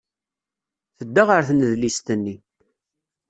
[0.97, 2.35] Tedda ɣer tnedlist-nni.